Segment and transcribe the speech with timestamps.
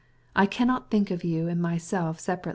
[0.35, 2.47] I can't think of you and myself apart.